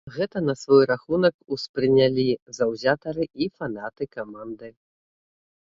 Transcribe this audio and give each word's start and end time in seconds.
Гэта 0.13 0.37
на 0.45 0.53
свой 0.61 0.85
рахунак 0.91 1.35
успрынялі 1.57 2.25
заўзятары 2.61 3.23
і 3.45 3.49
фанаты 3.61 4.03
каманды. 4.17 4.67